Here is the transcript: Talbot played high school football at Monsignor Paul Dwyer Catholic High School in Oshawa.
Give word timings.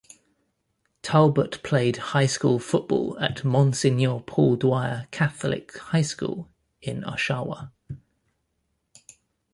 Talbot 1.03 1.61
played 1.61 1.97
high 1.97 2.25
school 2.25 2.57
football 2.57 3.19
at 3.19 3.45
Monsignor 3.45 4.21
Paul 4.21 4.55
Dwyer 4.55 5.07
Catholic 5.11 5.77
High 5.77 6.01
School 6.01 6.49
in 6.81 7.03
Oshawa. 7.03 7.69